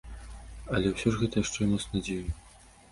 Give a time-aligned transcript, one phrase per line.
[0.77, 2.23] Але ўсё ж гэта яшчэ і мост надзеі.